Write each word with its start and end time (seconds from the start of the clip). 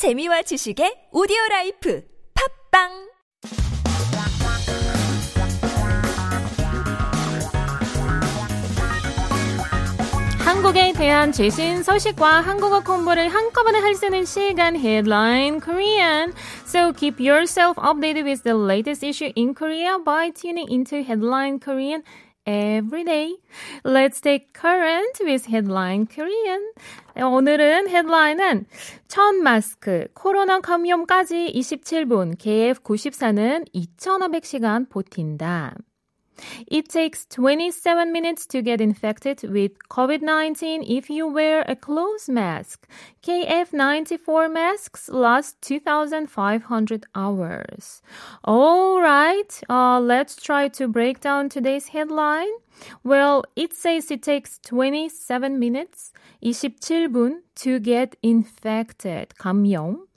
재미와 0.00 0.40
지식의 0.40 1.12
오디오 1.12 1.36
라이프 1.50 2.00
팝빵 2.32 2.88
한국에 10.38 10.94
대한 10.94 11.32
최신 11.32 11.82
소식과 11.82 12.40
한국어 12.40 12.80
공부를 12.82 13.28
한꺼번에 13.28 13.78
할 13.80 13.94
수 13.94 14.06
있는 14.06 14.24
시간 14.24 14.74
Headline 14.74 15.60
Korean. 15.60 16.32
So 16.64 16.94
keep 16.94 17.20
yourself 17.20 17.76
updated 17.76 18.24
with 18.24 18.42
the 18.42 18.54
latest 18.54 19.04
issue 19.04 19.30
in 19.36 19.52
Korea 19.52 19.98
by 20.02 20.30
tuning 20.30 20.72
into 20.72 21.04
Headline 21.04 21.60
Korean 21.60 22.02
every 22.50 23.04
day. 23.04 23.36
Let's 23.84 24.20
take 24.20 24.52
current 24.52 25.20
with 25.20 25.46
Headline 25.46 26.06
Korean. 26.06 26.72
오늘은 27.16 27.88
헤드라인은 27.88 28.66
첫 29.06 29.34
마스크, 29.36 30.08
코로나 30.14 30.60
감염까지 30.60 31.52
27분, 31.54 32.36
KF94는 32.38 33.66
2,500시간 33.72 34.88
버틴다. 34.88 35.76
It 36.67 36.89
takes 36.89 37.25
27 37.27 38.11
minutes 38.11 38.45
to 38.47 38.61
get 38.61 38.81
infected 38.81 39.43
with 39.43 39.71
COVID-19 39.89 40.83
if 40.87 41.09
you 41.09 41.27
wear 41.27 41.63
a 41.67 41.75
closed 41.75 42.29
mask. 42.29 42.87
KF94 43.23 44.51
masks 44.51 45.09
last 45.09 45.61
2,500 45.61 47.05
hours. 47.15 48.01
All 48.43 49.01
right, 49.01 49.61
uh, 49.69 49.99
let's 49.99 50.35
try 50.35 50.67
to 50.69 50.87
break 50.87 51.21
down 51.21 51.49
today's 51.49 51.87
headline. 51.89 52.51
Well, 53.03 53.45
it 53.55 53.73
says 53.73 54.11
it 54.11 54.23
takes 54.23 54.59
27 54.59 55.57
minutes, 55.57 56.11
27분 56.43 57.39
to 57.55 57.79
get 57.79 58.17
infected, 58.21 59.37
감염. 59.37 60.07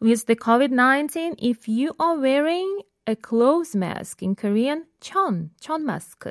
With 0.00 0.26
the 0.26 0.36
COVID-19, 0.36 1.36
if 1.38 1.68
you 1.68 1.94
are 2.00 2.18
wearing 2.18 2.80
a 3.06 3.16
closed 3.16 3.74
mask 3.74 4.22
in 4.22 4.34
Korean, 4.34 4.86
천, 5.00 5.50
천 5.60 5.84
mask. 5.84 6.26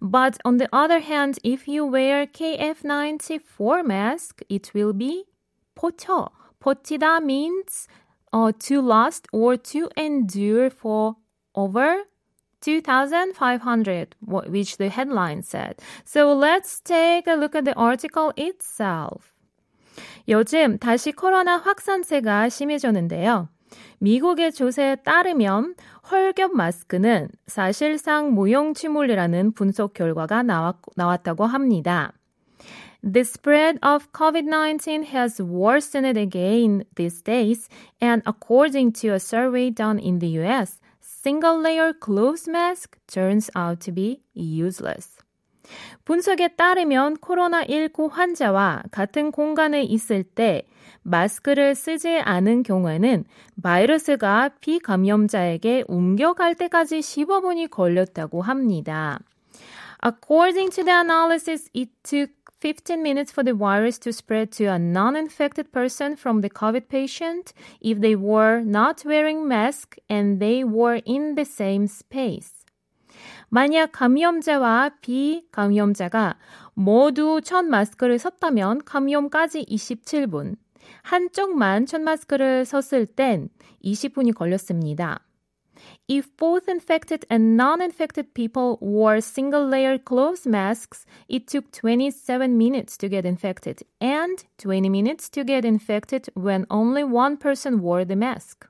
But 0.00 0.38
on 0.44 0.58
the 0.58 0.68
other 0.72 1.00
hand, 1.00 1.38
if 1.44 1.68
you 1.68 1.84
wear 1.84 2.26
KF94 2.26 3.84
mask, 3.84 4.42
it 4.48 4.72
will 4.74 4.92
be 4.92 5.24
버텨. 5.76 6.30
버티다 6.60 7.22
means 7.22 7.88
uh, 8.32 8.52
to 8.58 8.80
last 8.80 9.26
or 9.32 9.56
to 9.56 9.90
endure 9.96 10.70
for 10.70 11.16
over 11.54 12.04
2,500, 12.62 14.16
which 14.22 14.78
the 14.78 14.88
headline 14.88 15.42
said. 15.42 15.80
So 16.04 16.32
let's 16.32 16.80
take 16.80 17.26
a 17.26 17.34
look 17.34 17.54
at 17.54 17.64
the 17.66 17.74
article 17.74 18.32
itself. 18.36 19.32
요즘 20.26 20.78
다시 20.78 21.12
코로나 21.12 21.58
확산세가 21.58 22.48
심해졌는데요. 22.48 23.48
미국의 23.99 24.51
조사에 24.51 24.97
따르면 24.97 25.75
헐겹 26.09 26.55
마스크는 26.55 27.29
사실상 27.47 28.33
무용취물이라는 28.33 29.51
분석 29.53 29.93
결과가 29.93 30.43
나왔, 30.43 30.77
나왔다고 30.95 31.45
합니다. 31.45 32.13
The 33.01 33.21
spread 33.21 33.79
of 33.81 34.11
COVID-19 34.11 35.05
has 35.05 35.41
worsened 35.41 36.17
again 36.17 36.83
these 36.95 37.21
days, 37.21 37.69
and 38.01 38.21
according 38.25 38.91
to 39.01 39.13
a 39.13 39.19
survey 39.19 39.69
done 39.71 39.99
in 39.99 40.19
the 40.19 40.37
US, 40.39 40.81
single-layer 40.99 41.93
cloth 41.93 42.47
mask 42.47 42.97
turns 43.07 43.49
out 43.55 43.79
to 43.81 43.93
be 43.93 44.21
useless. 44.33 45.18
분석에 46.05 46.49
따르면 46.49 47.17
코로나19 47.17 48.09
환자와 48.11 48.83
같은 48.91 49.31
공간에 49.31 49.83
있을 49.83 50.23
때 50.23 50.63
마스크를 51.01 51.75
쓰지 51.75 52.19
않은 52.19 52.63
경우에는 52.63 53.25
바이러스가 53.61 54.49
비감염자에게 54.59 55.85
옮겨갈 55.87 56.55
때까지 56.55 56.99
15분이 56.99 57.69
걸렸다고 57.69 58.41
합니다. 58.41 59.19
According 60.01 60.71
to 60.75 60.83
the 60.83 60.95
analysis, 60.95 61.69
it 61.75 61.91
took 62.03 62.31
15 62.61 63.01
minutes 63.01 63.31
for 63.31 63.43
the 63.43 63.53
virus 63.53 63.97
to 63.99 64.11
spread 64.11 64.51
to 64.51 64.65
a 64.65 64.77
non-infected 64.77 65.71
person 65.71 66.15
from 66.15 66.41
the 66.41 66.49
COVID 66.49 66.89
patient 66.89 67.53
if 67.81 67.99
they 67.99 68.15
were 68.15 68.61
not 68.61 69.03
wearing 69.05 69.47
mask 69.47 69.97
and 70.09 70.39
they 70.39 70.63
were 70.63 71.01
in 71.05 71.35
the 71.35 71.45
same 71.45 71.87
space. 71.87 72.58
만약 73.48 73.92
감염자와 73.92 74.96
비감염자가 75.00 76.36
모두 76.74 77.40
첫 77.42 77.64
마스크를 77.64 78.18
썼다면 78.18 78.82
감염까지 78.84 79.64
27분, 79.66 80.56
한쪽만 81.02 81.86
첫 81.86 82.00
마스크를 82.00 82.64
썼을 82.64 83.06
땐 83.06 83.48
20분이 83.84 84.34
걸렸습니다. 84.34 85.20
If 86.08 86.28
both 86.36 86.68
infected 86.68 87.26
and 87.30 87.56
non-infected 87.56 88.34
people 88.34 88.78
wore 88.80 89.20
single-layer 89.20 89.98
cloth 89.98 90.46
masks, 90.46 91.04
it 91.28 91.46
took 91.46 91.70
27 91.72 92.56
minutes 92.56 92.96
to 92.98 93.08
get 93.08 93.24
infected 93.24 93.82
and 94.00 94.44
20 94.58 94.88
minutes 94.88 95.28
to 95.30 95.44
get 95.44 95.64
infected 95.64 96.28
when 96.34 96.66
only 96.70 97.04
one 97.04 97.36
person 97.36 97.80
wore 97.80 98.04
the 98.04 98.16
mask. 98.16 98.66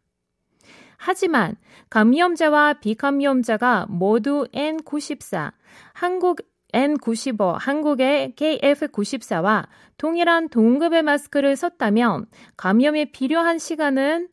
하지만 1.01 1.55
감염자와 1.89 2.73
비감염자가 2.81 3.87
모두 3.89 4.45
N94, 4.53 5.53
한국 5.93 6.41
N95, 6.73 7.55
한국의 7.57 8.33
KF94와 8.35 9.65
동일한 9.97 10.49
동급의 10.49 11.01
마스크를 11.03 11.55
썼다면 11.55 12.27
감염에 12.57 13.05
필요한 13.05 13.59
시간은 13.59 14.27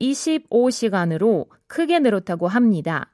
25시간으로 0.00 1.46
크게 1.66 1.98
늘었다고 1.98 2.46
합니다. 2.46 3.10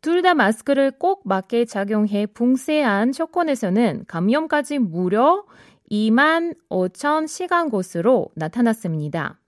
둘 0.00 0.22
다 0.22 0.34
마스크를 0.34 0.92
꼭 0.92 1.22
맞게 1.24 1.66
작용해 1.66 2.26
붕세한 2.26 3.12
조건에서는 3.12 4.04
감염까지 4.08 4.78
무려 4.78 5.44
2만 5.90 6.56
5천 6.70 7.28
시간 7.28 7.68
곳으로 7.68 8.28
나타났습니다. 8.34 9.38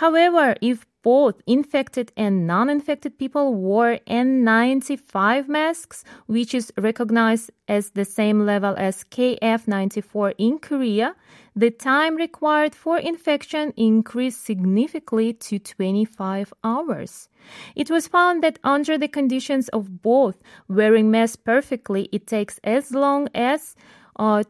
However, 0.00 0.54
if 0.62 0.87
both 1.02 1.40
infected 1.46 2.12
and 2.16 2.46
non-infected 2.46 3.18
people 3.18 3.54
wore 3.54 3.98
N95 4.06 5.48
masks, 5.48 6.04
which 6.26 6.54
is 6.54 6.72
recognized 6.76 7.50
as 7.68 7.90
the 7.90 8.04
same 8.04 8.44
level 8.44 8.74
as 8.76 9.04
KF94 9.04 10.34
in 10.38 10.58
Korea, 10.58 11.14
the 11.54 11.70
time 11.70 12.16
required 12.16 12.74
for 12.74 12.98
infection 12.98 13.72
increased 13.76 14.44
significantly 14.44 15.32
to 15.32 15.58
25 15.58 16.52
hours. 16.62 17.28
It 17.74 17.90
was 17.90 18.08
found 18.08 18.42
that 18.42 18.58
under 18.64 18.98
the 18.98 19.08
conditions 19.08 19.68
of 19.68 20.02
both 20.02 20.42
wearing 20.68 21.10
masks 21.10 21.36
perfectly, 21.36 22.08
it 22.12 22.26
takes 22.26 22.60
as 22.64 22.92
long 22.92 23.28
as 23.34 23.74
uh, 24.18 24.44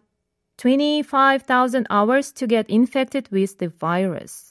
25,000 0.59 1.87
hours 1.89 2.33
to 2.33 2.47
get 2.47 2.69
infected 2.69 3.29
with 3.31 3.59
the 3.59 3.69
virus. 3.69 4.48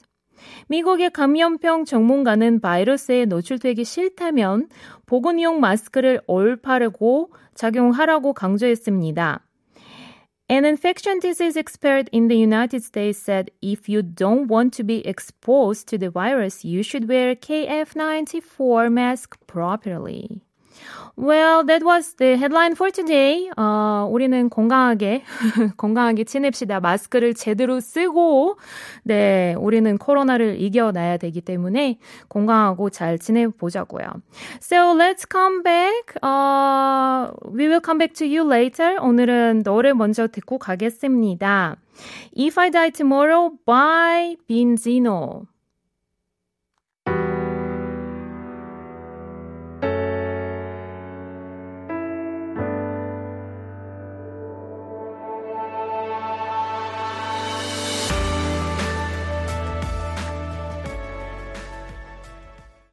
미국의 0.67 1.11
감염병 1.11 1.85
전문가는 1.85 2.59
바이러스에 2.59 3.25
노출되기 3.25 3.83
싫다면 3.83 4.69
보건용 5.05 5.59
마스크를 5.59 6.21
올바르고 6.27 7.31
착용하라고 7.55 8.33
강조했습니다. 8.33 9.43
An 10.49 10.63
infection 10.63 11.19
disease 11.19 11.57
expert 11.57 12.09
in 12.13 12.29
the 12.29 12.37
United 12.37 12.81
States 12.81 13.19
said 13.19 13.51
if 13.61 13.89
you 13.89 14.01
don't 14.01 14.47
want 14.47 14.71
to 14.77 14.83
be 14.83 15.05
exposed 15.05 15.89
to 15.89 15.97
the 15.97 16.09
virus, 16.09 16.63
you 16.63 16.83
should 16.83 17.09
wear 17.09 17.35
KF94 17.35 18.89
mask 18.89 19.35
properly. 19.45 20.46
Well, 21.17 21.65
that 21.65 21.83
was 21.83 22.13
the 22.17 22.37
headline 22.37 22.73
for 22.73 22.91
today. 22.91 23.49
어, 23.57 24.07
우리는 24.11 24.49
건강하게, 24.49 25.23
건강하게 25.75 26.25
지냅시다. 26.25 26.79
마스크를 26.79 27.33
제대로 27.33 27.79
쓰고, 27.79 28.57
네, 29.03 29.55
우리는 29.57 29.97
코로나를 29.97 30.61
이겨나야 30.61 31.17
되기 31.17 31.41
때문에 31.41 31.97
건강하고 32.29 32.91
잘 32.91 33.17
지내보자고요. 33.17 34.21
So 34.61 34.93
let's 34.95 35.25
come 35.27 35.63
back. 35.63 36.15
Uh, 36.21 37.31
we 37.51 37.67
will 37.67 37.81
come 37.83 37.97
back 37.97 38.13
to 38.13 38.27
you 38.27 38.47
later. 38.47 38.99
오늘은 39.01 39.63
노래 39.63 39.93
먼저 39.93 40.27
듣고 40.27 40.59
가겠습니다. 40.59 41.77
If 42.37 42.59
I 42.59 42.69
Die 42.69 42.91
Tomorrow 42.91 43.57
by 43.65 44.37
Binzino. 44.47 45.47